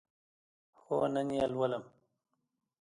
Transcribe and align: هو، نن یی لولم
هو، 0.81 0.97
نن 1.13 1.29
یی 1.35 1.45
لولم 1.53 1.83